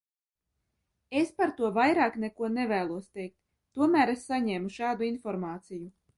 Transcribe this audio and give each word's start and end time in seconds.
Es 1.19 1.29
par 1.41 1.51
to 1.59 1.69
vairāk 1.75 2.17
neko 2.23 2.49
nevēlos 2.55 3.07
teikt, 3.19 3.37
tomēr 3.81 4.15
es 4.17 4.27
saņēmu 4.33 4.75
šādu 4.81 5.09
informāciju. 5.13 5.89